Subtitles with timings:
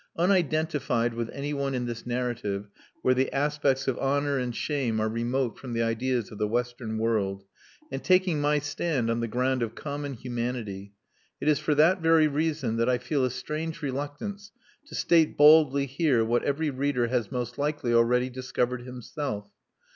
[0.17, 2.67] Unidentified with anyone in this narrative
[3.03, 6.97] where the aspects of honour and shame are remote from the ideas of the Western
[6.97, 7.43] world,
[7.91, 10.91] and taking my stand on the ground of common humanity,
[11.39, 14.51] it is for that very reason that I feel a strange reluctance
[14.87, 19.51] to state baldly here what every reader has most likely already discovered himself.